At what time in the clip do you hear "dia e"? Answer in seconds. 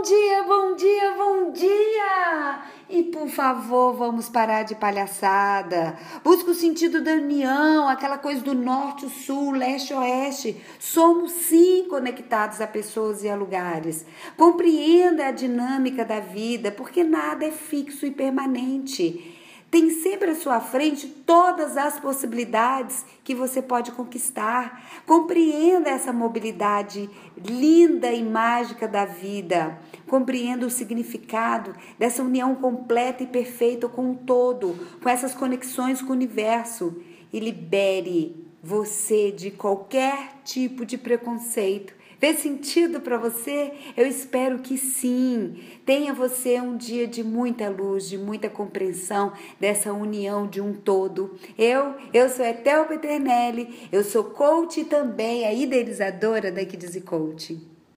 1.52-3.02